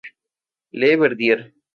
[0.71, 1.53] Le Verdier